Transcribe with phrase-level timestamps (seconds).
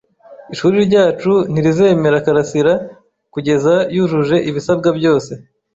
[0.53, 2.73] Ishuri ryacu ntirizemera karasira
[3.33, 5.31] kugeza yujuje ibisabwa byose.